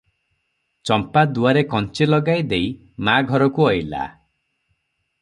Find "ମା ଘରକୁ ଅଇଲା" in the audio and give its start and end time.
3.09-4.05